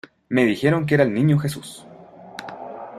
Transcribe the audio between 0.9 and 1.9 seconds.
era el Niño Jesús.